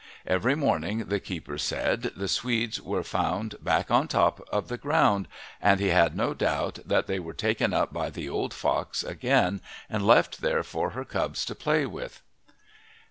[0.25, 5.27] Every morning, the keeper said, the swedes were found back on top of the ground,
[5.61, 9.61] and he had no doubt that they were taken up by the old fox again
[9.87, 12.23] and left there for her cubs to play with.